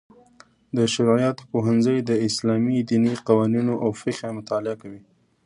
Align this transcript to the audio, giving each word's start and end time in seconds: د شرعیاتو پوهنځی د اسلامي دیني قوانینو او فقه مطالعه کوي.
د 0.75 0.77
شرعیاتو 0.93 1.43
پوهنځی 1.51 1.97
د 2.03 2.11
اسلامي 2.27 2.77
دیني 2.89 3.13
قوانینو 3.27 3.73
او 3.83 3.89
فقه 4.01 4.27
مطالعه 4.37 4.75
کوي. 4.81 5.01